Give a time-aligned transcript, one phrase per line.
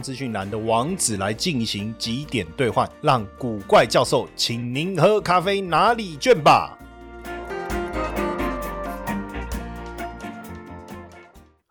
[0.00, 6.76] 资讯栏的网址来进行几点兑换，让古怪教授请您喝咖啡拿礼券吧。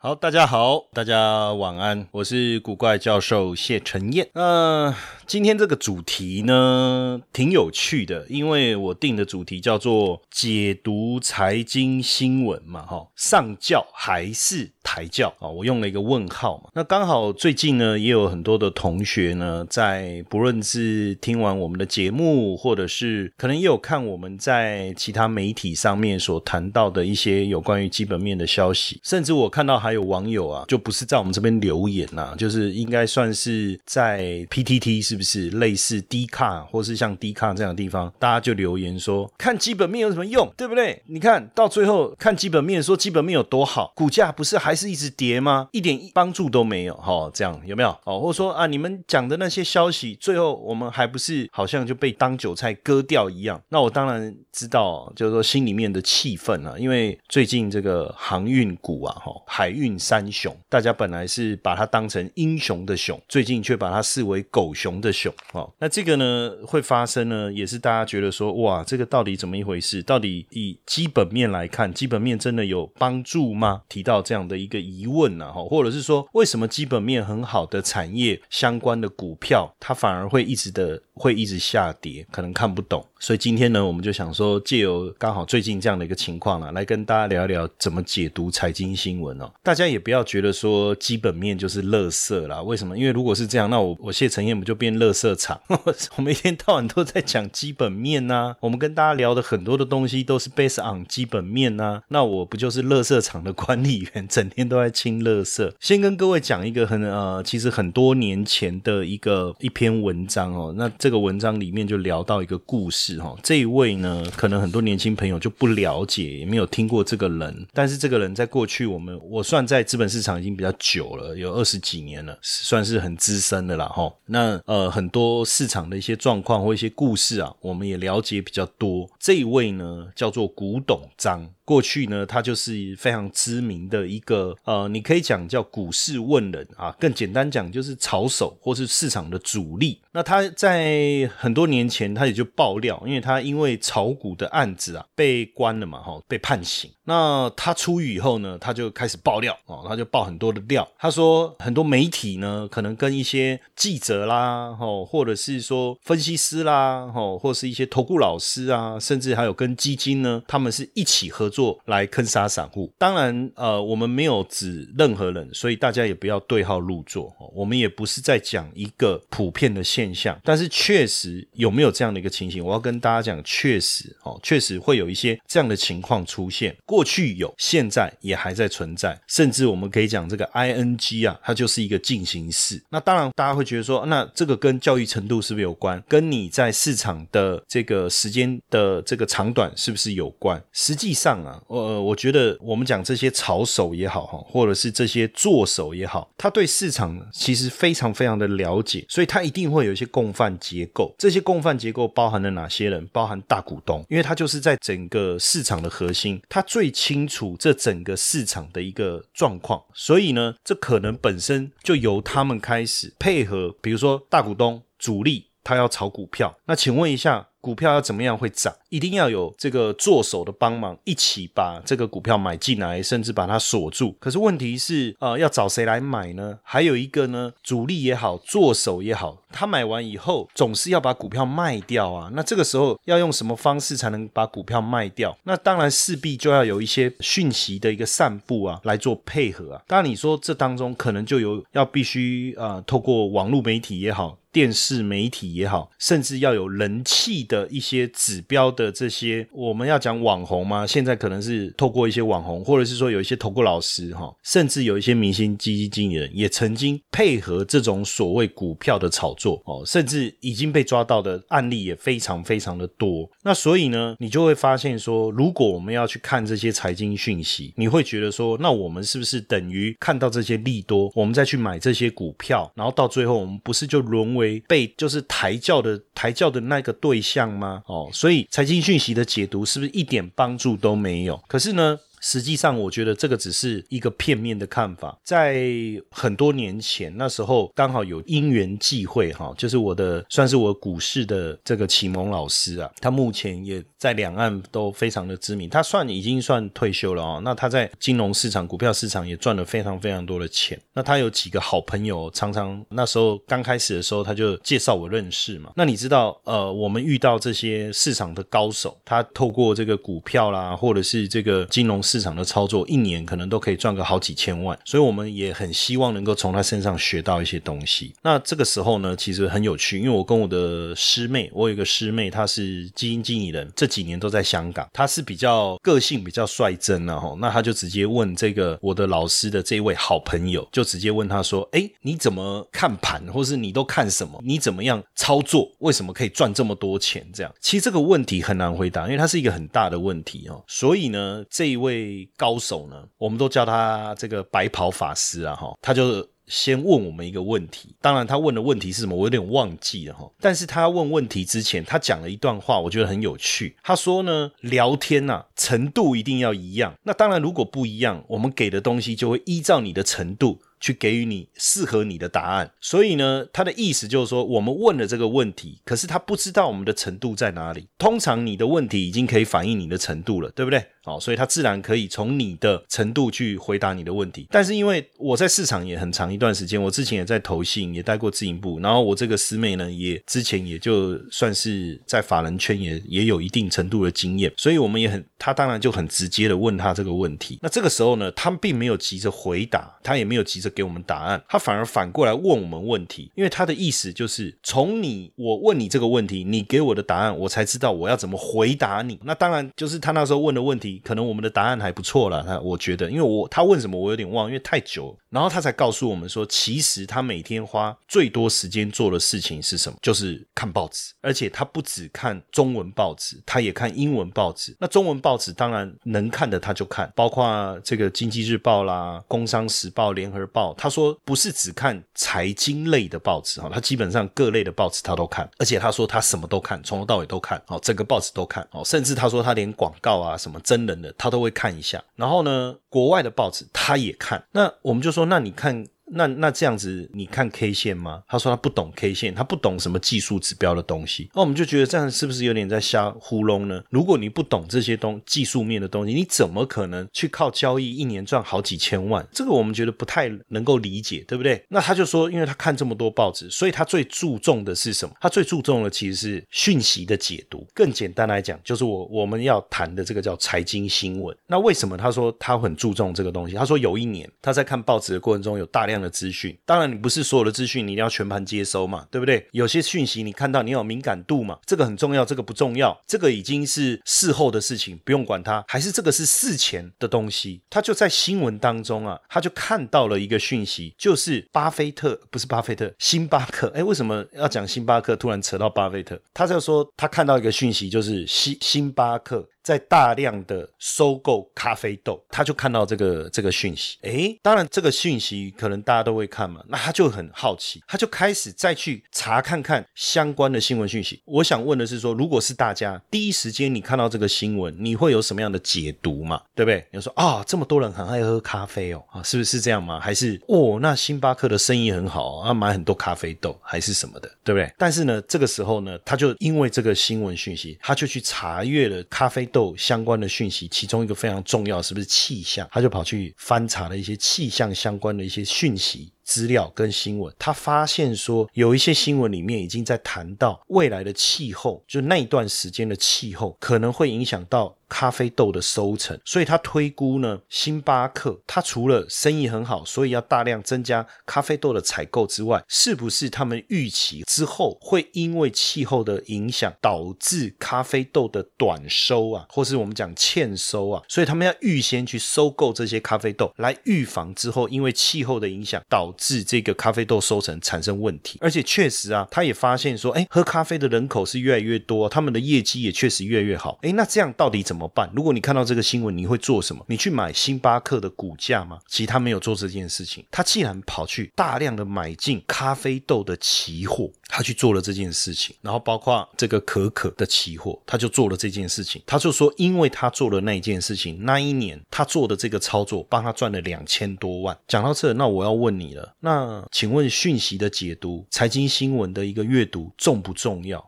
[0.01, 4.29] 好，大家好，大家晚安，我是古怪教授谢承彦。
[4.33, 4.95] 呃，
[5.29, 15.47] 今天这个主题呢，挺有趣的，因为我定的主题叫做解读财经新闻嘛，哈，上教还是抬教啊？
[15.47, 16.71] 我用了一个问号嘛。
[16.73, 41.03] 那刚好最近呢，也有很多的同学呢，在不论是听完我们的节目，或者是可能也有看我们在其他媒体上面所谈到的一些有关于基本面的消息，甚至我看到还有网友啊，就不是在我们这边留言呐，就是应该算是在 PTT 是不是类似 D 卡，或是像 D 卡这样的地方，大家就留言说看基本面有什么用，对不对？
[41.07, 45.67] 你看到最后看基本面，说基本面有多好，股价不是还是一直跌吗？
[45.73, 47.89] 一点帮助都没有，哈，这样有没有？
[48.05, 53.61] 哦，或者说啊，你们讲的那些消息，最后我们还不是好像就被当韭菜割掉一样？
[53.67, 70.01] 那我当然知道，就是说心里面的气愤啊，因为最近这个航运股啊，哈，海运三雄，大家本来是把它当成英雄的熊，最近却把它视为狗熊的熊，哦，那这个呢会发生呢，也是大家觉得说，哇，这个到底怎么一回事？
[70.03, 73.81] 到底以基本面来看，基本面真的有帮助吗？
[73.89, 82.25] 提到这样的一个疑问呢，哈，或者是说，为什么基本面很好的产业相关的股票，它反而会一直的会一直下跌？
[82.31, 92.61] 可能看不懂，所以今天呢，我们就想说，借由刚好最近这样的一个情况啦，来跟大家聊一聊怎么解读财经新闻哦，大家也不要觉得说基本面就是垃圾啦。
[92.61, 92.97] 为什么？
[92.97, 95.59] 因为如果是这样，那我我谢承彦不就变垃圾场？
[96.15, 105.69] 我们一天到晚都在讲基本面呐，我们跟大家聊的很多的东西都是 based on 基本面呐，那我不就是垃圾场的管理员，整天都在清垃圾？
[105.81, 124.13] 先跟各位讲一个很呃，其实很多年前的一个一篇文章哦，那这个文章里面就聊到一个故事哈，这一位呢，可能很多年轻朋友就不了解，也没有听过这个人，但是这个人在过去我们我算在资本市场已经比较久了，有二十几年了，算是很资深的了哈。
[124.25, 129.09] 那呃，很多市场的一些状况或一些故事啊，我们也了解比较多。
[129.17, 131.49] 这一位呢，叫做古董张。
[131.65, 140.01] 过去呢，他就是非常知名的一个呃，你可以讲叫股市问人啊，更简单讲就是炒手或是市场的主力。
[140.11, 146.89] 那他在很多年前他也就爆料，因为他因为炒股的案子啊被关了嘛，哈，被判刑。
[147.05, 150.87] 那他出狱以后呢，他就开始爆料哦，他就爆很多的料。
[150.97, 161.79] 他说很多媒体呢，可能跟一些记者啦，吼，或者是说分析师啦，吼，或是一些投顾老师啊，甚至还有跟基金呢，他们是一起合作。
[161.85, 167.35] 来坑杀散户，当然，呃，我们没有指任何人，所以大家也不要对号入座。
[167.53, 176.75] 我们也不是在讲一个普遍的现象，但是确实有没有这样的一个情形，我要跟跟大家讲，确实哦，确实会有一些这样的情况出现。
[176.87, 182.81] 过去有，现在也还在存在，甚至我们可以讲这个 ing 啊，它就是一个进行式。
[182.89, 186.03] 那当然，大家会觉得说，那这个跟教育程度是不是有关？
[186.07, 190.59] 跟你在市场的这个时间的这个长短是不是有关？
[190.71, 191.61] 实际上啊。
[191.67, 201.13] 呃，我觉得我们讲这些炒手也好哈，或者是这些做手也好，他对市场其实非常非常的了解，所以他一定会有一些共犯结构。
[201.19, 203.05] 这些共犯结构包含了哪些些人？
[203.13, 217.47] 包含大股东，因为他就是在整个市场的核心，他最清楚这整个市场的一个状况，所以呢，这可能本身就由他们开始配合，比如说大股东主力他要炒股票，那请问一下。
[217.61, 218.73] 股票要怎么样会涨？
[218.89, 224.15] 一定要有这个做手的帮忙，一起把这个股票买进来，甚至把它锁住。
[224.19, 226.59] 可是问题是，呃，要找谁来买呢？
[226.63, 232.29] 还有一个呢，主力也好，做手也好，他买完以后总是要把股票卖掉啊。
[232.33, 235.35] 那这个时候要用什么方式才能把股票卖掉？
[235.43, 239.81] 那当然势必就要有一些讯息的一个散布啊，来做配合啊。
[239.87, 247.39] 当然你说这当中可能就有要必须啊，透过网络媒体也好，电视媒体也好，甚至要有人气。
[247.49, 250.87] 的一些指标的这些，我们要讲网红吗？
[250.87, 263.29] 现在可能是透过一些网红，或者是说有一些投顾老师哈，甚至有一些明星基金经理人也曾经配合这种所谓股票的炒作哦，甚至已经被抓到的案例也非常非常的多。
[263.43, 277.81] 那所以呢，你就会发现说，如果我们要去看这些财经讯息，你会觉得说，那我们是不是等于看到这些利多，我们再去买这些股票，然后到最后我们不是就沦为被就是抬轿的抬轿的那个对象吗？
[277.87, 281.43] 哦，所以财经讯息的解读是不是一点帮助都没有？
[281.47, 281.99] 可是呢？
[282.19, 285.17] 实际上，我觉得这个只是一个片面的看法。
[285.23, 285.63] 在
[286.11, 297.41] 很多年前，那时候刚好有因缘际会，哈，就是我的算是我股市的这个启蒙老师啊，他目前也在两岸都非常的知名，他算已经算退休了哦。
[297.43, 300.79] 那他在金融市场、股票市场也赚了非常非常多的钱。
[300.93, 305.71] 那他有几个好朋友，常常那时候刚开始的时候，他就介绍我认识嘛。
[305.75, 312.01] 那你知道，呃，我们遇到这些市场的高手，他透过这个股票啦，或者是这个金融。
[312.09, 318.15] 市场的操作，一年可能都可以赚个好几千万，所以我们也很希望能够从他身上学到一些东西。
[318.23, 334.41] 那这个时候呢，其实很有趣，因为我跟我的师妹，我有一个师妹，她是基金经理人，这几年都在香港，她是比较个性比较率真啊，哈，那他就直接问这个我的老师的这位好朋友，就直接问他说：“哎，你怎么看盘，或是你都看什么？
[334.43, 335.69] 你怎么样操作？
[335.79, 340.63] 为什么可以赚这么多钱？”这样，其实这个问题很难回答，因为它是一个很大的问题哦。
[340.67, 341.98] 所以呢，这一位。
[341.99, 347.95] 位高手呢，我们都叫他这个白袍法师啊，哈，他就先问我们一个问题。
[348.01, 350.29] 当然，他问的问题是什么，我有点忘记了哈。
[350.39, 353.75] 但是他问问题之前，他讲了一段话，我觉得很有趣。
[353.83, 356.93] 他说呢，聊天呐，程度一定要一样。
[357.03, 360.59] 那当然，如果不一样，我们给的东西就会依照你的程度。
[360.81, 367.89] 去给予你适合你的答案，所以呢，他的意思就是说，我们问了这个问题，可是他不知道我们的程度在哪里。
[367.97, 370.81] 通常你的问题已经可以反映你的程度了，对不对？
[371.09, 374.47] 好，所以他自然可以从你的程度去回答你的问题。
[374.49, 387.59] 但是因为我在市场也很长一段时间，我之前也在投信，也待过自营部，然后我这个师妹呢，也之前也就算是在法人圈也也有一定程度的经验，所以我们也很，他当然就很直接的问他这个问题。
[387.61, 390.69] 那这个时候呢，他并没有急着回答，他也没有急着。
[390.69, 399.19] 给我们答案，他反而反过来问我们问题，因为他的意思就是从你我问你这个问题，你给我的答案，我才知道我要怎么回答你。
[399.23, 402.43] 那当然就是他那时候问的问题，可能我们的答案还不错了。
[402.43, 405.17] 他我觉得，因为我他问什么我有点忘，因为太久。
[405.29, 409.97] 然后他才告诉我们说，其实他每天花最多时间做的事情是什么？
[410.01, 414.75] 就是看报纸，而且他不只看中文报纸，他也看英文报纸。
[414.79, 420.73] 那中文报纸当然能看的他就看，包括这个经济日报啦、工商时报、联合报。
[420.75, 432.03] 他说不是只看财经类的报纸哈，他基本上各类的报纸他都看，而且他说他什么都看，从头到尾都看，哦，整个报纸都看，哦，甚至他说他连广告啊什么真人的他都会看一下。
[432.15, 434.43] 然后呢，国外的报纸他也看。
[434.51, 435.85] 那我们就说，说那你看。
[436.11, 438.23] 那那这样子，你看 K 线吗？
[438.27, 441.29] 他说他不懂 K 线，他不懂什么技术指标的东西。
[441.33, 443.83] 那我们就觉得这样是不是有点在瞎糊弄呢？
[443.89, 449.25] 如果你不懂这些东技术面的东西，你怎么可能去靠交易一年赚好几千万？
[449.31, 451.63] 这个我们觉得不太能够理解，对不对？
[451.67, 455.13] 那他就说，因为他看这么多报纸，所以他最注重的是什么？
[455.21, 457.67] 他最注重的其实是讯息的解读。
[457.75, 461.35] 更简单来讲，就是我我们要谈的这个叫财经新闻。
[461.45, 463.55] 那为什么他说他很注重这个东西？
[463.55, 465.98] 他说有一年他在看报纸的过程中，有大量。
[466.01, 469.47] 的资讯，当然你不是所有的资讯你一定要全盘接收嘛，对不对？
[469.51, 475.63] 有些讯息你看到你有敏感度嘛，这个很重要，这个不重要，这个已经是事后的事情，不用管它。
[475.67, 483.71] 还是这个是事前的东西，他就在新闻当中啊，他就看到了一个讯息，就是巴菲特不是巴菲特，星巴克。
[483.75, 485.15] 哎，为什么要讲星巴克？
[485.15, 489.47] 突然扯到巴菲特，他就说他看到一个讯息，就是星星巴克。
[489.63, 501.21] 在大量的收购咖啡豆，他就看到这个这个讯息，诶，当然这个讯息可能大家都会看嘛，那他就很好奇，他就开始再去查看看相关的新闻讯息。
[501.25, 506.41] 我想问的是说，如果是大家第一时间你看到这个新闻，你会有什么样的解读嘛？
[506.55, 506.85] 对不对？
[506.91, 509.99] 你说啊，这么多人很爱喝咖啡哦，啊，是不是这样吗？
[509.99, 514.71] 还是哦，那星巴克的生意很好啊，买很多咖啡豆还是什么的，对不对？
[514.77, 519.75] 但是呢，这个时候呢，他就因为这个新闻讯息，他就去查阅了咖啡豆。
[519.77, 522.67] 相关的讯息，其中一个非常重要，是不是气象？
[522.71, 526.11] 他就跑去翻查了一些气象相关的一些讯息。
[526.23, 551.03] 资料跟新闻，他发现说有一些新闻里面已经在谈到未来的气候，就那一段时间的气候可能会影响到咖啡豆的收成，所以他推估呢，星巴克它除了生意很好，所以要大量增加咖啡豆的采购之外，是不是他们预期之后会因为气候的影响导致咖啡豆的短收啊，或是我们讲欠收啊？
[551.07, 558.39] 所以他们要预先去收购这些咖啡豆，来预防之后因为气候的影响导致这个咖啡豆收成产生问题。
[558.41, 563.77] 而且确实啊，他也发现说，哎，喝咖啡的人口是越来越多，他们的业绩也确实越来越好。
[563.81, 565.11] 哎，那这样到底怎么怎么办？
[565.13, 566.81] 如果你看到这个新闻，你会做什么？
[566.87, 568.79] 你去买星巴克的股价吗？
[568.87, 570.23] 其实他没有做这件事情。
[570.31, 575.53] 他既然跑去大量的买进咖啡豆的期货，他去做了这件事情。
[575.61, 579.03] 然后包括这个可可的期货，他就做了这件事情。
[579.05, 584.57] 他就说，因为他做了那一件事情，那一年他做的这个操作，帮他赚了两千多万。
[584.65, 590.87] 讲到这，那我要问你了，那请问讯息的解读、财经新闻的一个阅读重不重要？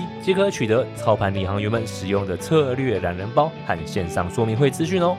[0.21, 5.17] 即可取得操盘领航员们使用的策略懒人包和线上说明会资讯哦。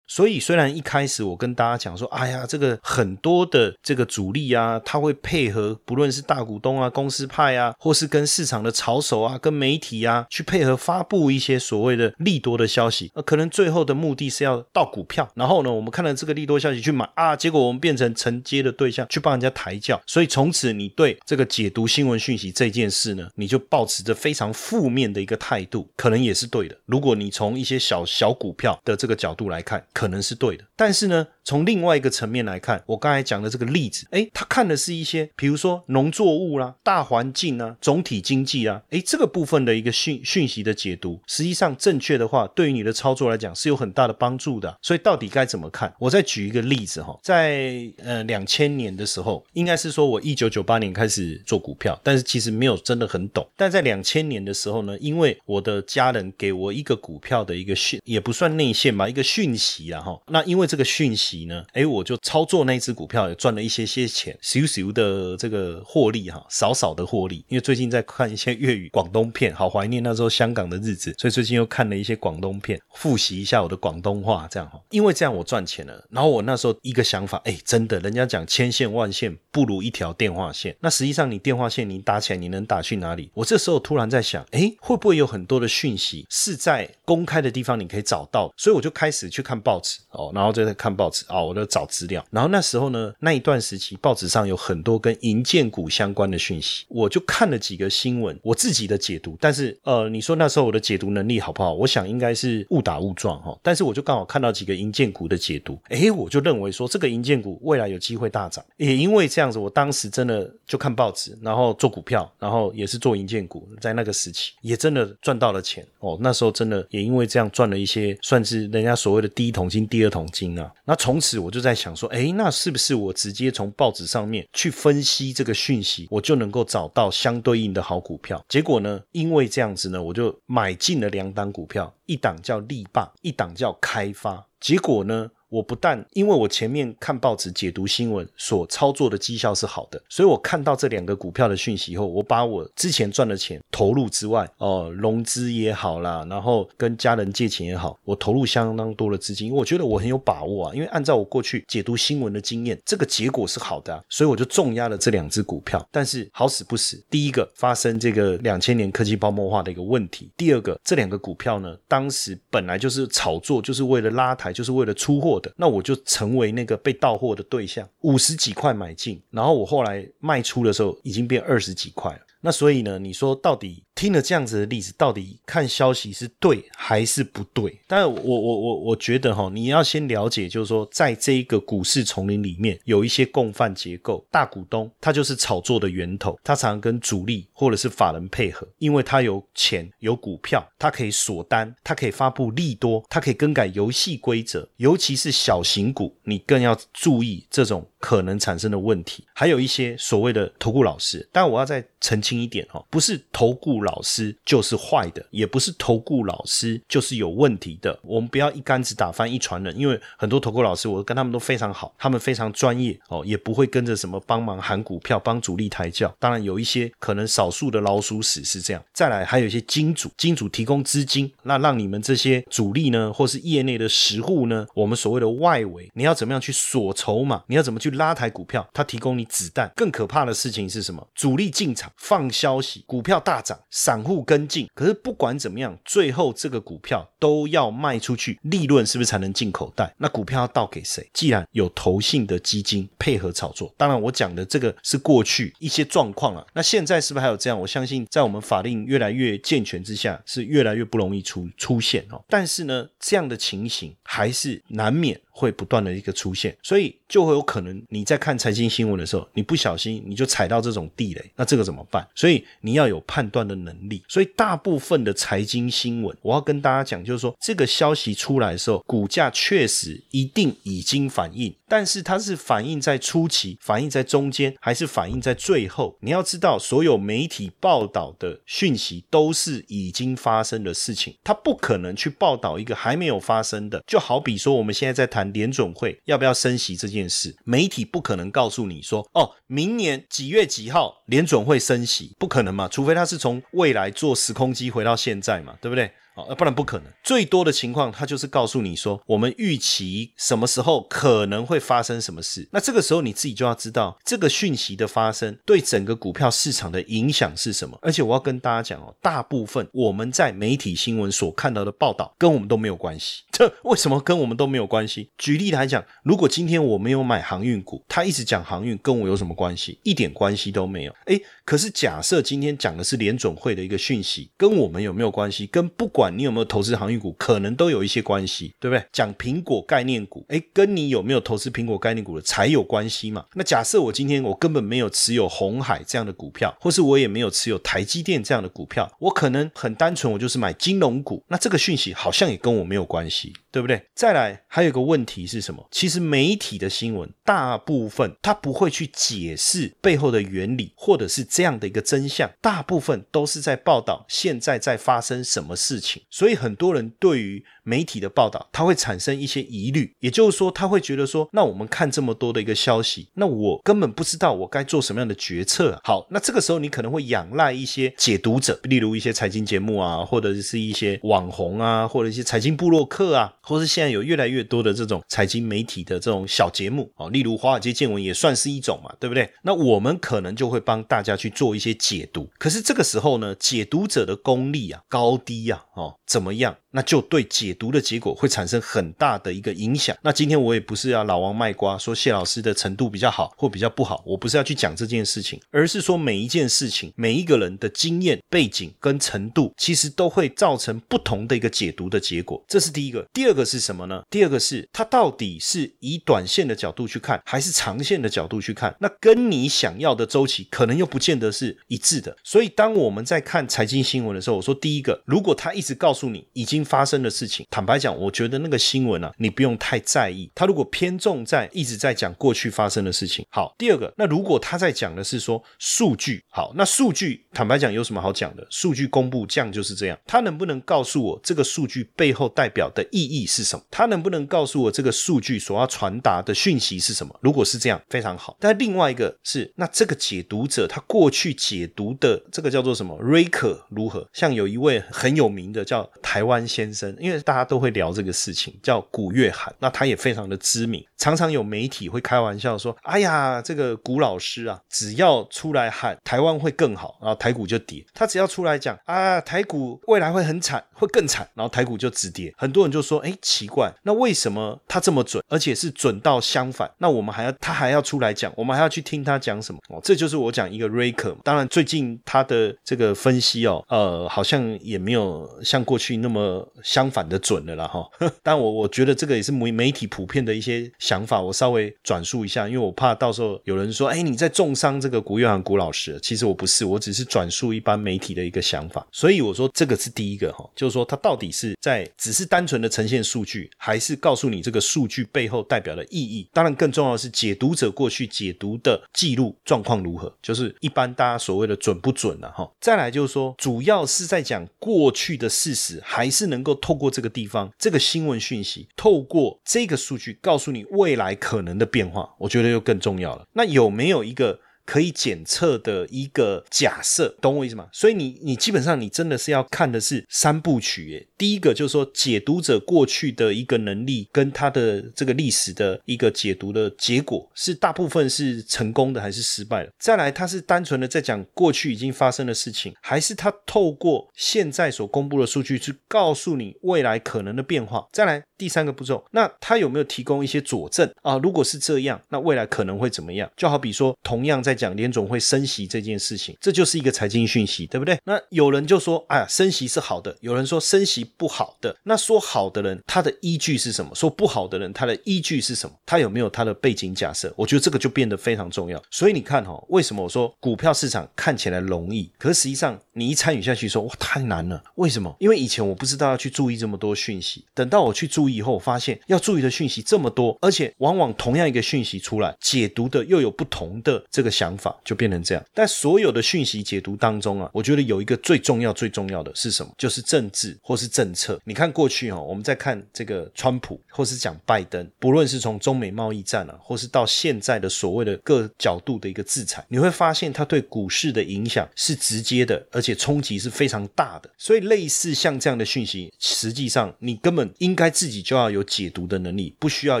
[0.06, 26.76] 所以，虽然一开始我跟大家讲说，哎呀，这个很多的这个主力啊，他会配合，不论是大股东啊、公司派啊，或是跟市场的炒手啊、跟媒体啊，去配合发布一些所谓的利多的消息，呃，可能最后的目的是要到股票，然后呢，我们看了这个利多消息去买啊，结果我们变成承接的对象，去帮人家抬轿，所以从此你对这个解读新闻讯息这件事呢，你就保持着非常负面的一个态度，可能也是对的。
[26.86, 44.76] 如果你从一些小小股票的这个角度来看，可能是对的，但是呢，从另外一个层面来看，我刚才讲的这个例子，哎，他看的是一些，比如说农作物啦、大环境啊、总体经济啊，哎，这个部分的一个讯讯息的解读，实际上正确的话，对于你的操作来讲是有很大的帮助的。
[44.82, 45.94] 所以到底该怎么看？
[46.00, 53.46] 我再举一个例子哈，在呃两千年的时候，应该是说我一九九八年开始做股票，但是其实没有真的很懂。
[53.56, 60.02] 但在两千年的时候呢，因为我的家人给我一个股票的一个讯，也不算内线吧，一个讯息啊。
[60.02, 67.44] 哈，那因为这个讯息呢，哎，我就操作那只股票，也赚了一些些钱，少少的这个获利哈，少少的获利。
[67.48, 74.80] 因为最近在看一些粤语广东片，好怀念那时候香港的日子，所以最近又看了一些广东片，复习一下我的广东话，这样哈。
[74.90, 76.04] 因为这样我赚钱了。
[76.10, 80.74] 然后我那时候一个想法，哎，真的，人家讲千线万线不如一条电话线。
[80.80, 83.30] 那实际上你电话线你打起来，你能打去哪里？
[83.34, 88.52] 我这时候突然在想，哎，会不会有很多的讯息是在公开的地方你可以找到？
[88.56, 89.98] 所以我就开始去看报纸。
[90.10, 92.24] 哦，然后就在看报纸啊，我就找资料。
[92.30, 99.36] 然后那时候呢，那一段时期报纸上有很多跟银建股相关的讯息，我就看了几个新闻，我自己的解读。
[99.40, 101.72] 但是呃，你说那时候我的解读能力好不好？
[101.72, 103.58] 我想应该是误打误撞哈。
[103.62, 108.64] 但是我就刚好看到几个银建股的解读，诶，我就认为说这个银建股未来有机会大涨。
[108.76, 116.18] 也因为这样子，我当时真的就看报纸，然后做股票，然后也是做银建股，在那个时期也真的赚到了钱哦。
[116.20, 119.86] 那时候真的也因为这样赚了一些，算是人家所谓的第一桶金。
[119.86, 128.44] 第二桶金啊，那从此我就在想说，哎，那是不是我直接从报纸上面去分析这个讯息，我就能够找到相对应的好股票？
[128.48, 134.46] 结果呢，因为这样子呢，我就买进了两档股票，一档叫力霸，一档叫开发。
[134.60, 135.30] 结果呢？
[135.48, 155.86] 我不但因为我前面看报纸解读新闻所操作的绩效是好的，所以我看到这两个股票的讯息以后，我把我之前赚的钱投入之外，哦，融资也好啦，然后跟家人借钱也好，我投入相当多的资金，因为我觉得我很有把握啊，因为按照我过去解读新闻的经验，这个结果是好的，啊，所以我就重压了这两只股票。
[155.92, 165.35] 但是好死不死，第一个发生这个两千年科技泡沫化的一个问题，第二个这两个股票呢，当时本来就是炒作，就是为了拉抬，就是为了出货。
[165.56, 172.20] 那我就成为那个被盗货的对象，五十几块买进，然后我后来卖出的时候已经变二十几块了。
[172.40, 173.82] 那所以呢，你说到底？
[173.96, 177.80] 听了这样子的例子，到底看消息是对还是不对？
[177.88, 199.24] 但我我我我觉得哈，你要先了解，就是说，在这一个股市丛林里面，有一些共犯结构，大股东他就是炒作的源头，他常常跟主力或者是法人配合，因为他有钱有股票，他可以锁单，他可以发布利多，他可以更改游戏规则，尤其是小型股，你更要注意这种可能产生的问题。
[199.32, 203.85] 还有一些所谓的投顾老师，但我要再澄清一点哈，不是投顾。
[203.86, 207.96] 老师就是坏的，也不是投顾老师就是有问题的。
[208.02, 216.14] 我们不要一竿子打翻一船人，因为很多投顾老师，我跟他们都非常好，他们非常专业哦，也不会跟着什么帮忙喊股票、帮主力抬轿。
[216.18, 218.82] 当然有一些可能少数的老鼠屎是这样。
[218.92, 227.42] 再来还有一些金主，金主提供资金，那让你们这些主力呢，或是业内的实户呢，我们所谓的外围，你要怎么样去锁筹码？
[227.46, 228.68] 你要怎么去拉抬股票？
[228.72, 229.70] 他提供你子弹。
[229.76, 231.06] 更可怕的事情是什么？
[231.14, 234.66] 主力进场放消息，股票大涨，散户跟进。
[234.74, 239.94] 可是不管怎么样，最后这个股票都要卖出去，利润是不是才能进口袋？
[239.98, 241.06] 那股票要倒给谁？
[241.12, 246.46] 既然有投信的基金配合炒作，当然我讲的这个是过去一些状况了。
[246.54, 247.60] 那现在是不是还有这样？
[247.60, 252.24] 我相信在我们法令越来越健全之下，是越来越不容易出出现哦。
[252.28, 255.20] 但是呢，这样的情形还是难免。
[255.36, 262.08] 会不断的一个出现，所以就会有可能你在看财经新闻的时候，你不小心你就踩到这种地雷，那这个怎么办？
[262.14, 264.02] 所以你要有判断的能力。
[264.08, 271.54] 所以大部分的财经新闻，我要跟大家讲，就是说这个消息出来的时候，股价确实一定已经反应。
[271.68, 275.96] 但是它是反映在初期，反映在中间，还是反映在最后？
[276.00, 283.82] 你要知道，所有媒体报道的讯息都是已经发生的事情，它不可能去报道一个还没有发生的。
[283.84, 292.68] 就好比说，我们现在在谈联准会要不要升息这件事，媒体不可能告诉你说，哦，明年几月几号联准会升息，不可能嘛？
[292.68, 295.90] 除非他是从未来坐时空机回到现在嘛，对不对？
[296.16, 296.86] 哦，不然不可能。
[297.02, 302.48] 最多的情况，他就是告诉你说，我们预期什么时候可能会发生什么事。
[302.50, 307.78] 那这个时候你自己就要知道，这个讯息的发生对整个股票市场的影响是什么。
[307.82, 313.22] 而且我要跟大家讲哦，大部分我们在媒体新闻所看到的报道，跟我们都没有关系。
[313.30, 315.10] 这 为什么跟我们都没有关系？
[315.18, 319.78] 举例来讲，如果今天我没有买航运股，他一直讲航运，跟我有什么关系？
[319.82, 320.94] 一点关系都没有。
[321.04, 325.46] 诶，可是假设今天讲的是联总会的一个讯息，跟我们有没有关系？
[325.46, 326.05] 跟不管。
[326.10, 328.84] 你有没有投资航运股，可能都有一些关系，对不对？
[328.92, 333.24] 讲苹果概念股，哎，跟你有没有投资苹果概念股的才有关系嘛？
[333.34, 341.22] 那假设我今天我根本没有持有红海这样的股票，或是我也没有持有台积电这样的股票，我可能很单纯，我就是买金融股。
[341.28, 343.82] 那这个讯息好像也跟我没有关系，对不对？
[343.94, 345.66] 再来，还有一个问题是什么？
[345.70, 356.02] 其实媒体的新闻大部分它不会去解释背后的原理，或者是这样的一个真相，大部分都是在报道现在在发生什么事情。
[356.10, 365.80] 所以很多人对于媒体的报道，他会产生一些疑虑，也就是说，他会觉得说，那我们看这么多的一个消息，那我根本不知道我该做什么样的决策。
[365.82, 379.32] 好，那这个时候你可能会仰赖一些解读者，例如一些财经节目啊，或者是一些网红啊，或者一些财经部落客啊，或是现在有越来越多的这种财经媒体的这种小节目啊，例如华尔街见闻也算是一种嘛，对不对？
[379.42, 382.28] 那我们可能就会帮大家去做一些解读。
[382.38, 385.94] 可是这个时候呢，解读者的功力啊，高低呀，哦。
[386.06, 386.56] 怎么样？
[386.76, 389.96] 那就对解读的结果会产生很大的一个影响。
[390.02, 402.44] 那今天我也不是要老王卖瓜，说谢老师的程度比较好或比较不好，我不是要去讲这件事情，而是说每一件事情、每一个人的经验背景跟程度，其实都会造成不同的一个解读的结果。
[402.46, 403.02] 这是第一个。
[403.14, 404.02] 第二个是什么呢？
[404.10, 408.76] 第二个是它到底是以短线的角度去看，还是长线的角度去看？
[408.78, 412.14] 那跟你想要的周期可能又不见得是一致的。
[412.22, 420.30] 所以当我们在看财经新闻的时候，我说第一个，如果他一直告诉你已经发生的事情，坦白讲，我觉得那个新闻啊，你不用太在意。
[420.34, 423.54] 他如果偏重在一直在讲过去发生的事情，好。
[423.56, 428.46] 第二个，那如果他在讲的是说数据，好，那数据坦白讲有什么好讲的？
[428.50, 429.98] 数据公布这样就是这样。
[430.06, 433.64] 他能不能告诉我这个数据背后代表的意义是什么？
[433.70, 437.16] 他能不能告诉我这个数据所要传达的讯息是什么？
[437.22, 438.36] 如果是这样，非常好。
[438.40, 442.98] 但另外一个是，那这个解读者他过去解读的这个叫做什么？
[443.00, 444.06] 瑞克如何？
[444.12, 445.88] 像有一位很有名的叫。
[446.02, 466.70] 台湾先生，因为大家都会聊这个事情，叫古月涵，那他也非常的知名，常常有媒体会开玩笑说：“哎呀，这个古老师啊，只要出来喊台湾会更好，然后台股就跌；他只要出来讲啊，台股未来会很惨，会更惨，然后台股就止跌。”很多人就说：“哎，奇怪，那为什么他这么准，而且是准到相反？
[466.78, 469.60] 那我们还要他还要出来讲，我们还要去听他讲什么？
[469.68, 471.16] 哦，这就是我讲一个 Raker。
[471.22, 475.96] 当然，最近他的这个分析哦，呃，好像也没有像过去。
[475.96, 477.88] 那么相反的准了啦哈。
[478.22, 485.98] 但我我觉得这个也是媒媒体普遍的一些想法，我稍微转述一下，因为我怕到时候有人说，哎，你在重伤这个古月涵古老师。
[486.02, 488.86] 其实我不是，我只是转述一般媒体的一个想法。
[488.92, 496.28] 所以我说这个是第一个哈，就是说他到底是在只是单纯的呈现数据，还是告诉你这个数据背后代表的意义？
[496.32, 502.50] 当然更重要的是解读者过去解读的记录状况如何，就是一般大家所谓的准不准了哈。
[502.60, 513.26] 再来就是说，主要是在讲过去的事实，还是能够透过这个地方这个新闻讯息，透过这个数据告诉你未来可能的变化，我觉得就更重要了。
[513.34, 514.40] 那有没有一个？
[514.66, 517.68] 可以检测的一个假设，懂我意思吗？
[517.72, 521.06] 所以你你基本上你真的是要看的是三部曲耶。
[521.16, 529.72] 第一个就是说解读者过去的一个能力跟他的这个历史的一个解读的结果是大部分是成功的还是失败的？
[529.78, 537.86] 再来，他是单纯的在讲过去已经发生的事情，还是他透过现在所公布的数据去告诉你未来可能的变化？
[537.92, 541.16] 再来第三个步骤，那他有没有提供一些佐证啊？
[541.18, 543.30] 如果是这样，那未来可能会怎么样？
[543.36, 547.98] 就好比说，同样在讲联总会升息这件事情，这就是一个财经讯息，对不对？
[548.04, 551.76] 那有人就说，哎呀，升息是好的；有人说升息不好的。
[551.84, 553.94] 那说好的人，他的依据是什么？
[553.94, 555.76] 说不好的人，他的依据是什么？
[555.84, 557.32] 他有没有他的背景假设？
[557.36, 558.82] 我觉得这个就变得非常重要。
[558.90, 564.62] 所以你看哈，为什么我说股票市场看起来容易，可实际上你一参与下去，说哇太难了。
[564.76, 565.14] 为什么？
[565.18, 574.74] 因为以前我不知道要去注意这么多讯息，等到我去注意以后，我发现要注意的讯息这么多，而且往往同样一个讯息出来，解读的又有不同的这个想想法。
[574.84, 579.72] 就变成这样，但所有的讯息解读当中啊，我觉得有一个最重要、最重要的是什么？
[579.76, 581.40] 就是政治或是政策。
[581.44, 594.30] 你看过去哈，我们在看这个川普，或是讲拜登，不论是从中美贸易战啊，或是到现在的所谓的各角度的一个制裁，你会发现它对股市的影响是直接的，而且冲击是非常大的。
[594.38, 600.00] 所以类似像这样的讯息，实际上你根本应该自己就要有解读的能力，不需要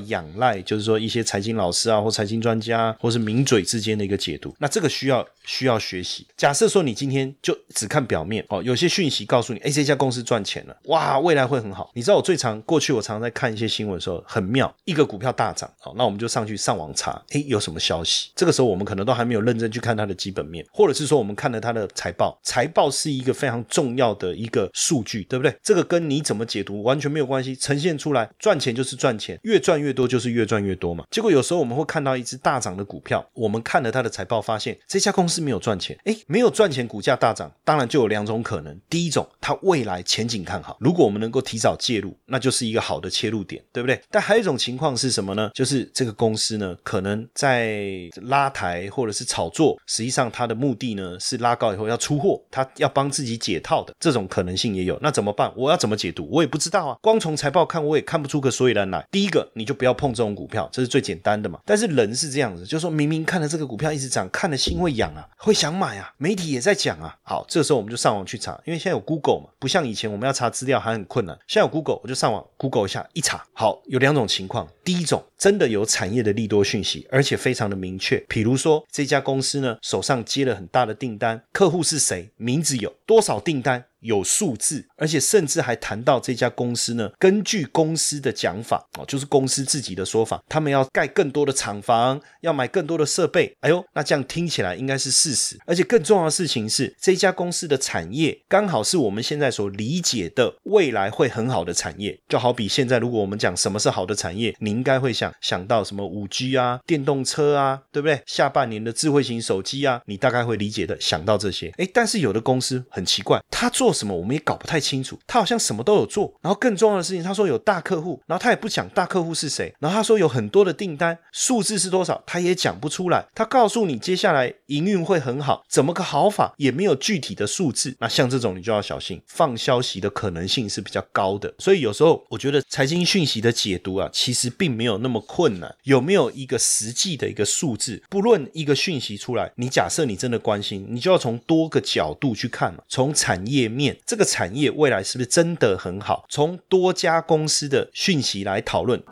[0.00, 4.54] 仰赖，就是说一些财经老师啊，或财经专家，或是名嘴之间的一个解解读。
[4.58, 6.26] 那这个需要需要学习。
[6.36, 11.90] 假设说你今天就只看表面哦，有些讯息告诉你，哎，这家公司赚钱了，哇，未来会很好。
[11.94, 18.30] 你知道我最常过去我常常在看一些新闻的时候，很妙，一个股票大涨，好，那我们就上去上网查，哎，有什么消息？
[18.34, 25.54] 这个时候我们可能都还没有认真去看它的基本面，或者是说我们看了它的财报，财报是一个非常重要的一个数据，对不对？
[25.62, 31.04] 这个跟你怎么解读完全没有关系，呈现出来赚钱就是赚钱，越赚越多就是越赚越多嘛。
[31.10, 34.76] 结果有时候我们会看到一只大涨的股票，我们看了它的财报，发现。
[34.86, 38.78] 这家公司没有赚钱，哎，没有赚钱，股价大涨，当然就有两种可能。
[38.88, 44.00] 第一种，它未来前景看好，如果我们能够提早介入，那就是一个好的切入点，对不对？
[44.10, 45.50] 但还有一种情况是什么呢？
[45.54, 54.98] 就是这个公司呢，可能在拉抬或者是炒作，实际上它的目的呢是拉高以后要出货，它要帮自己解套的，这种可能性也有。
[55.02, 55.52] 那怎么办？
[55.56, 56.28] 我要怎么解读？
[56.30, 59.06] 我也不知道啊，光从财报看，我也看不出个所以然来。
[59.10, 61.58] 第一个，你就不要碰这种股票，这是最简单的嘛。
[61.64, 64.54] 但是人是这样子，就说明明看了这个股票一直涨，看了。
[64.64, 67.14] 心会痒啊，会想买啊，媒体也在讲啊。
[67.22, 71.38] 好，这时候我们就上网去查，因为现在有 Google 嘛，不像以前我们要查资料还很困难。
[71.46, 74.66] 现在有 Google，我就上网 Google 一下，一查，好，有两种情况。
[74.82, 78.16] 第一种，真的有产业的利多讯息，而且非常的明确。
[78.28, 83.84] 比如说这家公司呢，手上接了很大的订单，客户是谁，名字有多少订单。
[84.04, 87.10] 有数字，而且甚至还谈到这家公司呢。
[87.18, 93.56] 根据公司的讲法哦，就是公司自己的说法，他们要盖更多的厂房，要买更多的设备。
[93.60, 95.58] 哎呦，那这样听起来应该是事实。
[95.66, 102.18] 而且更重要的事情是，这家公司的产业刚好是我们现在所理解的未来会很好的产业。
[102.28, 108.20] 就好比现在，如果我们讲什么是好的产业，你应该会想想到什么五 G 啊、电动车啊，对不对？
[108.26, 111.72] 下半年的智慧型手机啊，你大概会理解的想到这些。
[111.78, 113.93] 哎，但是有的公司很奇怪，他做。
[113.94, 123.24] 什么我们也搞不太清楚，他好像什么都有做，然后更重要的事情，他说有大客户，然后他也不讲大客户是谁，然后他说有很多的订单，数字是多少，他也讲不出来。
[123.34, 127.94] 他告诉你接下来营运会很好，怎么个好法也没有具体的数字。
[128.00, 131.52] 那像这种你就要小心，放消息的可能性是比较高的。
[131.58, 135.74] 所以有时候我觉得财经讯息的解读啊，其实并没有那么困难。
[135.84, 138.02] 有没有一个实际的一个数字？
[138.10, 143.83] 不论一个讯息出来，你假设你真的关心，你就要从多个角度去看嘛，从产业面。
[144.06, 146.24] 这个产业未来是不是真的很好？
[146.28, 149.02] 从多家公司的讯息来讨论。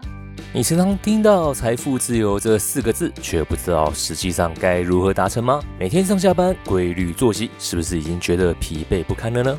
[0.54, 5.62] 你时常听到“财富自由”这四个字，却不知道实际上该如何达成吗？
[5.78, 9.58] 每天上下班规律作息，是不是已经觉得疲惫不堪了呢？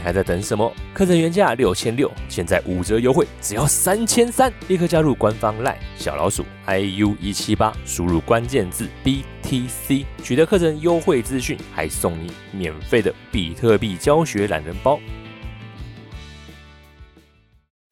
[0.00, 0.72] 还在等什么？
[0.94, 4.52] 课程原价六千六，现在五折优惠，只要三千三！
[4.68, 14.98] 立刻加入官方 LINE 小老鼠 iu 一七八，输入关键字 BTC，取得课程优惠资讯，还送你免费的比特币教学懒人包。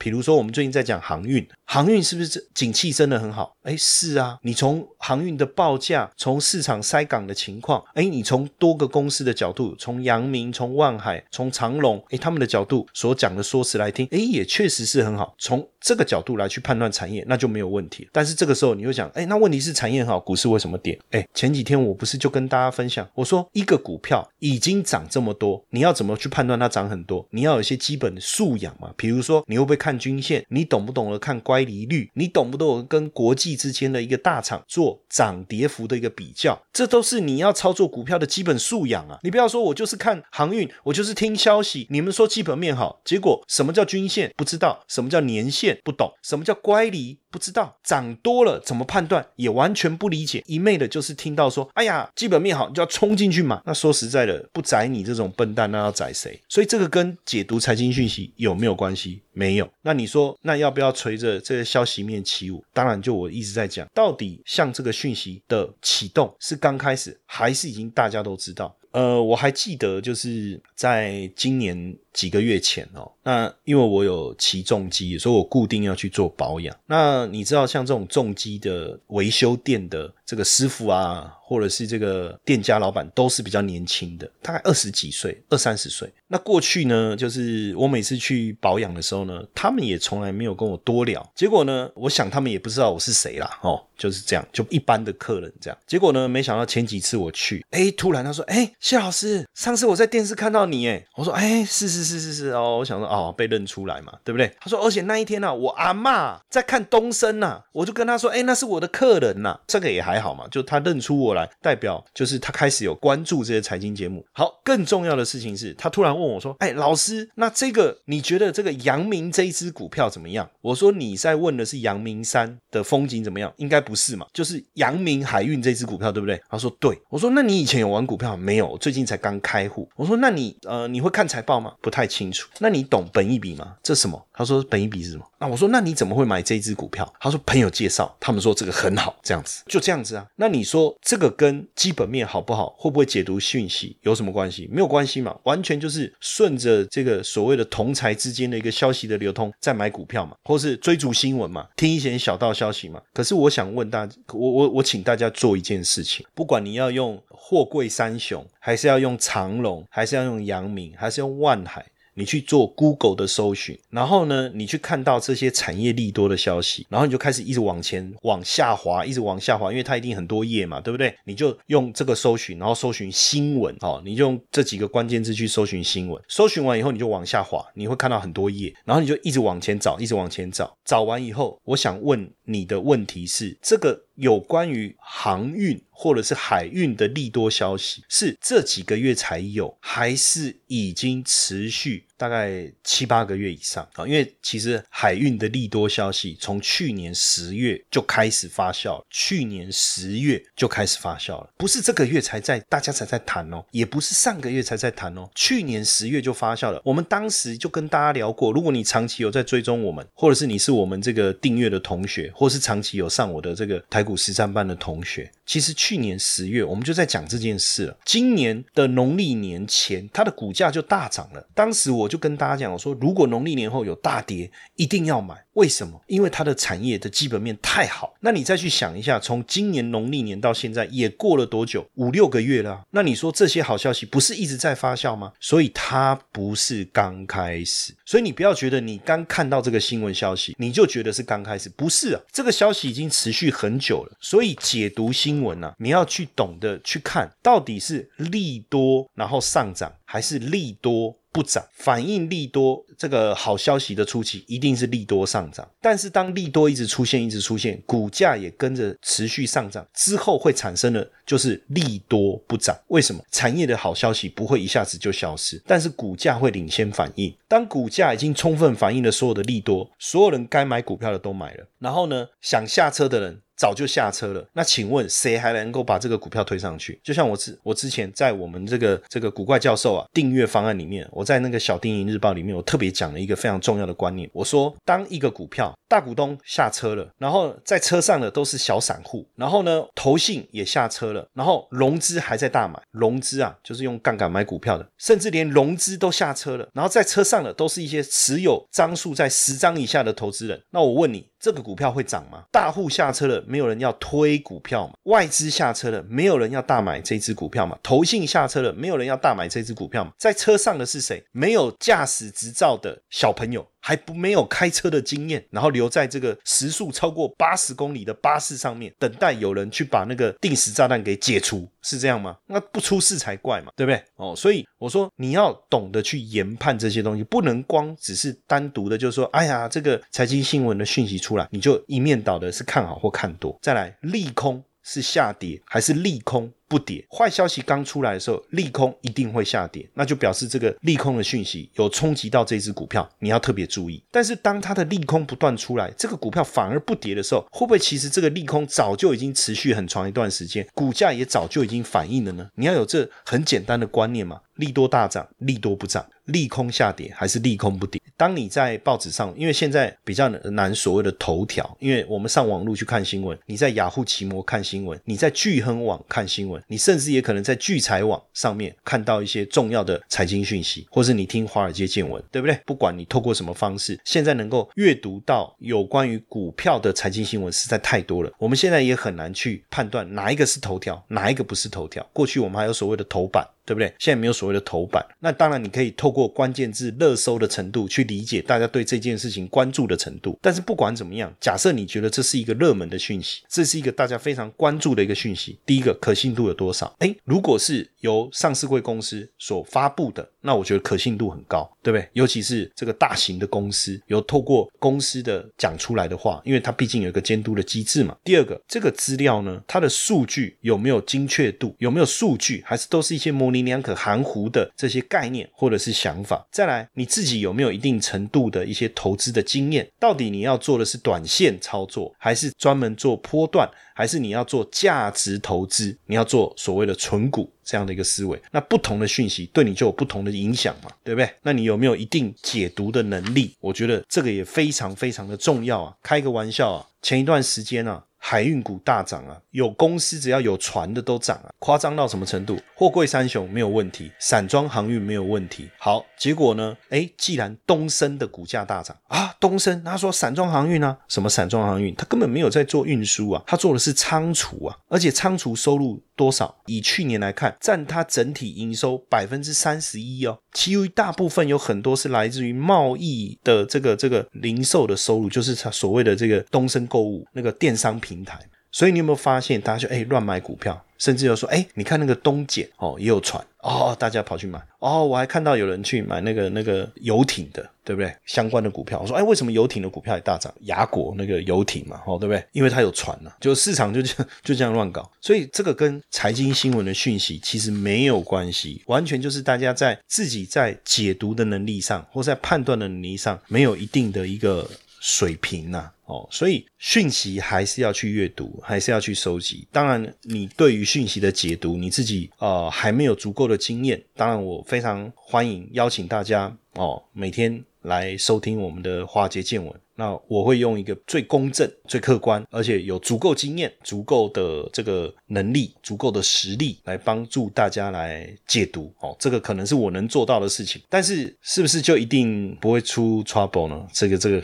[0.00, 3.52] 比如说，我们最近在讲航运，航运是不是景气真的很好？
[3.68, 4.38] 哎，是啊。
[4.42, 15.34] 你从航运的报价，从市场塞港的情况，哎，你从多个公司的角度，从阳明、从万海、从长隆，哎，他们的角度所讲的说辞来听，哎，也确实是很好。
[15.38, 18.08] 从这个角度来去判断产业，那就没有问题。
[18.10, 20.98] 但是这个时候你会讲，哎，那问题是产业好，股市为什么跌？
[21.10, 27.26] 哎，前几天我不是就跟大家分享，我说一个股票已经涨这么多，你要怎么去判断它涨很多？
[27.30, 28.90] 你要有一些基本的素养嘛。
[28.96, 29.98] 比如说，你会不会看？
[29.98, 32.08] 均线，你懂不懂得看乖离率？
[32.14, 36.56] 你懂不懂跟国际之间的一个大厂做涨跌幅的一个比较？
[36.72, 39.18] 这都是你要操作股票的基本素养啊！
[39.24, 53.60] 你不要说我就是看航运，我就是听消息，你们说基本面好，结果什么叫均线不知道，什么叫年线不懂，什么叫乖离不知道，涨多了怎么判断也完全不理解，一昧的就是听到说，哎呀，基本面好，你就要冲进去嘛。
[53.66, 56.40] 那说实在的，不宰你这种笨蛋，那要宰谁？
[56.48, 59.22] 所以这个跟解读财经讯息有没有关系？
[59.32, 59.68] 没有。
[59.82, 62.64] 那你说，那要不要随着这个消息面起舞？
[62.72, 68.76] 当然，就我一直直在讲，到底像这个讯息的启动是刚开始，还是已经大家都知道？
[68.92, 76.74] 呃，我还记得就是在今年几个月前哦，那因为我有骑重机，所以我固定要去做保养。
[76.86, 81.34] 那你知道，像这种重机的维修店的这个师傅啊。
[81.48, 86.06] 或者是这个店家老板都是比较年轻的，大概二十几岁、二三十岁。
[86.26, 91.26] 那过去呢，就是我每次去保养的时候呢，他们也从来没有跟我多聊。
[91.34, 95.78] 结果呢，我想他们也不知道我是谁啦，哦，就是这样，就一般的客人这样。
[95.86, 104.50] 结果呢，没想到前几次我去，哎，突然他说，哎，谢老师，上次我在电视看到你，哎，我说，哎，是是是是是哦，我想说，哦哦，被认出来嘛，对不对？
[104.60, 111.48] 他说，而且那一天呢，我阿妈在看东升呐，我就跟他说，哎，那是我的客人呐，这个也还好嘛，就他认出我来。
[111.60, 114.24] 代表就是他开始有关注这些财经节目。
[114.32, 123.52] 好，更重要的事情是他突然问我说：“哎，老师，那这个你觉得这个阳明这一支股票怎么样？”我说：“你在问的是阳明山的风景怎么样？
[123.56, 124.26] 应该不是嘛？
[124.32, 128.76] 就是阳明海运这支股票，对不对？”他说：“对。”我说：“那你以前有玩股票没有？
[128.78, 131.74] 最近才刚开户。”我说：“那你呃，你会看财报吗？
[131.80, 132.48] 不太清楚。
[132.60, 133.76] 那你懂本一比吗？
[133.82, 141.28] 这什么？”他说：“本一比是什么？”那我说：“那你怎么会买这一支股票？”他说：“朋友介绍，他们说这个很好，这样子就这样子啊。”那你说这个？
[141.38, 144.68] 跟基本面好不好，会不会解读讯息有什么关系？
[144.72, 153.00] 没有关系嘛，完全就是顺着这个所谓的同财之间的一个消息的流通在买股票嘛，或是追逐新闻嘛，听一些小道消息嘛。
[153.14, 161.86] 可是我想问大，我我我请大家做一件事情，不管你要用货柜三雄，还是要用长隆，还是要用阳明，还是用万海。
[162.18, 171.14] 你去做 Google 的搜寻，然后呢，你去看到这些产业利多的消息，然后你就开始一直往前往下滑，一直往下滑，因为它一定很多页嘛，对不对？
[171.24, 184.02] 你就用这个搜寻，然后搜寻新闻，哦，你就用这几个关键字去搜寻新闻，搜寻完以后你就往下滑，你会看到很多页，然后你就一直往前找，一直往前找，找完以后，我想问你的问题是这个。
[184.18, 194.04] 有关于航运或者是海运的利多消息，是这几个月才有，还是已经持续大概七八个月以上啊？
[194.04, 206.82] 因为其实海运的利多消息从去年十月就开始发酵了，去年十月就开始发酵了，不是这个月才在大家才在谈哦，也不是上个月才在谈哦，去年十月就发酵了。
[206.84, 214.08] 我们当时就跟大家聊过，如果你长期有在追踪我们，或者是你是我们这个订阅的同学，或是长期有上我的这个台。
[214.08, 217.94] 股实战班的同学，其实去年十月我们就在讲这件事了。
[218.06, 221.46] 今年的农历年前，它的股价就大涨了。
[221.54, 225.36] 当时我就跟大家讲，我说如果农历年后有大跌，一定要买。
[225.54, 226.00] 为什么？
[226.06, 228.14] 因为它的产业的基本面太好。
[228.20, 231.84] 那你再去想一下，从今年农历年到现在也过了多久？
[231.94, 232.84] 五六个月了。
[232.92, 235.32] 那你说这些好消息不是一直在发酵吗？
[235.40, 237.92] 所以它不是刚开始。
[238.04, 242.20] 所以你不要觉得你刚看到这个新闻消息，你就觉得是刚开始，不是啊。
[242.30, 244.16] 这个消息已经持续很久了。
[244.20, 251.16] 所以解读新闻呢，你要去懂得去看到底是利多然后上涨，还是利多。
[251.32, 262.76] 不涨，反映利多这个好消息的初期一定是利多上涨，但是当利多一直出现，一直出现，股价也跟着持续上涨之后，会产生的就是利多不涨。
[262.88, 263.22] 为什么？
[263.30, 267.34] 产业的好消息不会一下子就消失，但是股价会领先反应。
[267.46, 273.42] 当股价已经充分反映了所有的利多，所有人该买股票的都买了，然后呢，想下车的人。
[273.58, 276.98] 早就下车了，那请问谁还能够把这个股票推上去？
[277.02, 284.30] 就像我之我之前在我们这个这个古怪教授啊订阅方案里面，我在那个小丁营日报里面，我特别讲了一个非常重要的观念。
[284.32, 300.62] 我说，当一个股票大股东下车了，然后在车上的都是小散户，然后呢，投信也下车了，然后融资还在大买，融资啊就是用杠杆买股票的，甚至连融资都下车了，然后在车上的都是一些持有张数在十张以下的投资人。
[300.70, 302.44] 那我问你，这个股票会涨吗？
[302.50, 303.42] 大户下车了。
[303.46, 304.94] 没有人要推股票嘛？
[305.04, 307.78] 外资下车了，没有人要大买这只股票嘛？
[307.82, 310.12] 投信下车了，没有人要大买这只股票嘛？
[310.18, 311.24] 在车上的是谁？
[311.32, 313.66] 没有驾驶执照的小朋友。
[313.88, 322.36] 还不没有开车的经验，然后留在这个时速超过八十公里的巴士上面，等待有人去把那个定时炸弹给解除，是这样吗？
[322.48, 324.04] 那不出事才怪嘛，对不对？
[324.16, 336.50] 哦，所以我说你要懂得去研判这些东西，不能光只是单独的，就是说，哎呀，这个财经新闻的讯息出来，你就一面倒的是看好或看多，再来利空是下跌还是利空？
[336.66, 344.04] 不跌，坏消息刚出来的时候，利空一定会下跌，那就表示这个利空的讯息有冲击到这只股票，你要特别注意。
[344.10, 352.46] 但是当它的利空不断出来，这个股票反而不跌的时候，会不会其实这个利空早就已经持续很长一段时间，股价也早就已经反应了呢？
[352.56, 357.98] 你要有这很简单的观念嘛，利多大涨，利多不涨，利空下跌还是利空不跌？
[358.18, 366.60] 当你在报纸上，因为现在比较难所谓的头条，因为我们上网络去看新闻，你在雅虎奇摩看新闻，你在聚亨网看新闻。
[366.66, 372.58] 你甚至也可能在聚财网上面看到一些重要的财经讯息，或是你听华尔街见闻，对不对？
[372.66, 378.32] 不管你透过什么方式，现在能够阅读到有关于股票的财经新闻实在太多了。
[378.38, 382.04] 我们现在也很难去判断哪一个是头条，哪一个不是头条。
[382.12, 383.46] 过去我们还有所谓的头版。
[383.68, 383.92] 对不对？
[383.98, 390.38] 现在没有所谓的头版，那当然你可以透过关键字热搜的程度去理解大家对这件事情关注的程度。
[390.40, 396.96] 但是不管怎么样，假设你觉得这是一个热门的讯息，这是一个大家非常关注的一个讯息，第一个可信度有多少？
[397.00, 402.08] 哎，如果是由上市贵公司所发布的，那我觉得可信度很高，对不对？
[402.14, 408.16] 尤其是这个大型的公司有透过公司的讲出来的话，因为它毕竟有一个监督的机制嘛。
[408.24, 411.76] 第二个，这个资料呢，它的数据有没有精确度？
[411.78, 412.62] 有没有数据？
[412.64, 413.57] 还是都是一些模拟？
[413.62, 419.88] 两可含糊的这些概念或者是想法，再来你自己有没有一定程度的一些投资的经验？
[419.98, 425.96] 到底你要做的是短线操作，还是专门做波段，还是你要做价值投资？
[426.06, 428.40] 你要做所谓的纯股这样的一个思维？
[428.50, 431.30] 那不同的讯息对你就有不同的影响嘛，对不对？
[431.42, 433.54] 那你有没有一定解读的能力？
[433.60, 435.94] 我觉得这个也非常非常的重要啊！
[436.02, 438.04] 开个玩笑啊，前一段时间啊。
[438.20, 442.58] 海运股大涨啊，有公司只要有船的都涨啊，夸张到什么程度？
[442.74, 445.70] 货柜三雄没有问题，散装航运没有问题。
[445.78, 446.76] 好，结果呢？
[446.90, 450.98] 诶，既然东升的股价大涨啊，东升他说散装航运呢？
[451.08, 451.94] 什么散装航运？
[451.94, 456.54] 他根本没有在做运输啊，他做的是仓储啊，而且仓储收入多少？
[456.66, 468.36] 以去年来看，占它整体营收百分之三十一哦，其余大部分有很多是来自于贸易的这个这个零售的收入，就是它所谓的这个东升购物那个电商平台。
[468.70, 478.14] 所以你有没有发现，大家就哎乱买股票，甚至有说哎，你看那个东碱哦也有传哦，大家跑去买哦，我还看到有人去买那个那个游艇的，对不对？
[478.24, 480.52] 相关的股票，我说哎，为什么游艇的股票也大涨？
[480.62, 482.42] 雅果那个游艇嘛，哦，对不对？
[482.52, 494.68] 因为它有船呢，就市场就这样就这样乱搞，所以这个跟财经新闻的讯息其实没有关系，完全就是大家在自己在解读的能力上，或在判断的能力上没有一定的一个
[495.00, 495.90] 水平呐。
[496.06, 499.68] 哦，所以讯息还是要去阅读，还是要去收集。
[499.70, 504.02] 当然，你对于讯息的解读，你自己呃还没有足够的经验。
[504.16, 509.74] 当然，我非常欢迎邀请大家哦，每天来收听我们的华杰见闻。
[509.96, 518.94] 那我会用一个最公正、最客观，而且有足够经验、足够的这个能力、足够的实力来帮助大家来解读。
[519.00, 523.88] 哦，这个可能是我能做到的事情，但是是不是就一定不会出 trouble 呢？
[523.92, 524.40] 这个这个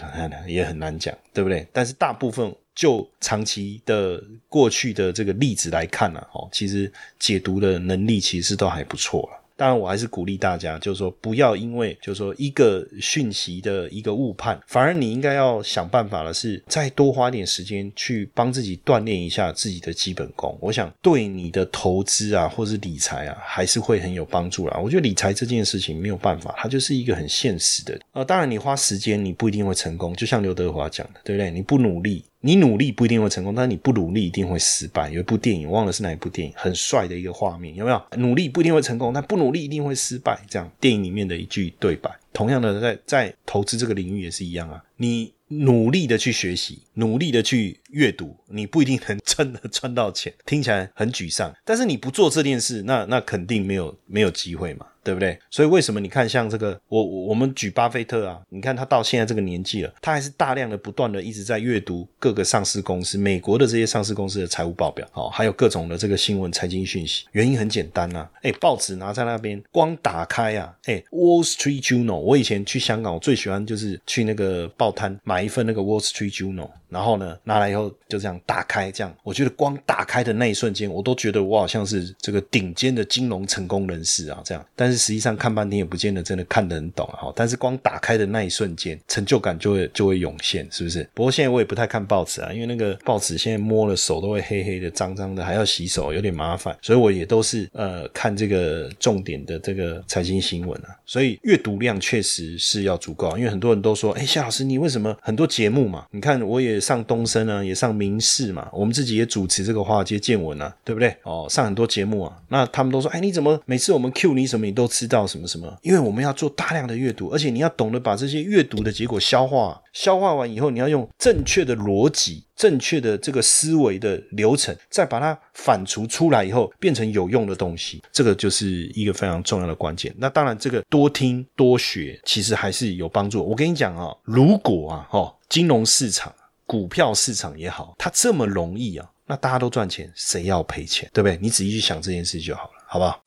[0.49, 1.65] 也很难讲，对不对？
[1.73, 9.44] 但是大部分就长期的过去的这个例子来看呢，哦，其实解读的能力其实都还不错了。
[9.57, 20.57] 当然，我还是鼓励大家，就是说不要因为就是说一个讯息的一个误判，反而你应该要想办法的是再多花点时间去帮自己锻炼一下自己的基本功。
[20.61, 24.79] 我想对你的投资啊，或是理财啊，还是会很有帮助啦。
[24.83, 27.99] 我觉得理财这件事情没有办法，它就是一个很现实的。
[28.13, 30.15] 呃，当然你花时间，你不一定会成功。
[30.15, 31.51] 就像刘德华讲的，对不对？
[31.51, 32.25] 你不努力。
[32.47, 35.09] 你努力不一定会成功，但是你不努力一定会失败。
[35.09, 38.03] 有一部电影，忘了是哪一部电影，很帅的一个画面，有没有？
[38.19, 40.39] 努力不一定会成功，但不努力一定会失败。
[40.47, 44.85] 这样电影里面的一句对白，同样的在在投资这个领域也是一样啊。
[44.99, 50.31] 你努力的去学习，努力的去阅读，你不一定能真的赚到钱。
[50.45, 54.85] 听起来很沮丧，但是你不做这件事，那那肯定没有没有机会嘛。
[55.05, 55.39] 对不对？
[55.51, 67.27] 所以为什么你看像这个，我我们举巴菲特啊，你看他到现在这个年纪了，他还是大量的不断的一直在阅读各个上市公司、美国的这些上市公司的财务报表，哦，还有各种的这个新闻财经讯息。
[67.33, 76.71] 原因很简单呐，哎，报纸拿在那边，光打开啊，哎，Wall Street Journal，我以前去香港，我最喜欢就是去那个报摊买一份那个 Wall Street Journal。
[76.95, 84.65] 然后呢，拿来以后就这样打开，这样我觉得光打开的那一瞬间，我都觉得我好像是这个顶尖的金融成功人士啊，这样。
[84.77, 87.33] 但是实际上看半天也不见得真的看得很懂哈。
[87.35, 91.03] 但是光打开的那一瞬间，成就感就会就会涌现，是不是？
[91.15, 96.79] 不过现在我也不太看报纸啊，因为那个报纸现在摸了手都会黑黑的、脏脏的，还要洗手，有点麻烦。
[96.81, 100.95] 所以我也都是呃看这个重点的这个财经新闻啊。
[101.05, 106.07] 所以阅读量确实是要足够，因为很多人都说，哎，夏老师你为什么很多节目嘛？
[106.13, 106.81] 你看我也。
[106.85, 111.17] 上东升啊，也上明视嘛，我们自己也主持这个华尔街见闻啊，对不对？
[111.23, 115.75] 哦，上很多节目啊，那他们都说，哎，你怎么每次我们 Q 你什么，你都知道什么什么？
[115.83, 130.15] 因为我们要做大量的阅读，而且你要懂得把这些阅读的结果消化，消化完以后，你要用正确的逻辑、正确的这个思维的流程，再把它反刍出来以后，变成有用的东西，这个就是一个非常重要的关键。
[130.19, 133.43] 那当然，这个多听多学，其实还是有帮助。
[133.43, 136.33] 我跟你讲啊，如果啊，哈，金融市场。
[136.67, 141.39] 股票市场也好，它这么容易啊，那大家都赚钱，谁要赔钱，对不对？
[141.41, 143.21] 你仔细去想这件事就好了，好不好？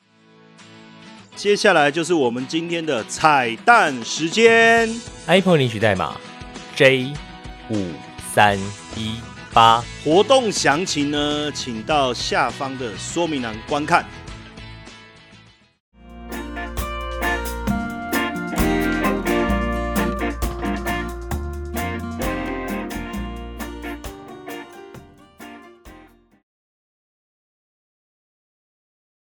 [1.36, 4.90] 接下来就是我们今天的彩蛋时间
[5.28, 6.18] ，iPhone 领取代码
[6.76, 7.14] J
[7.70, 7.86] 五
[8.34, 8.58] 三
[8.96, 9.20] 一
[9.54, 14.04] 八，活动详情呢，请到下方的说明栏观看。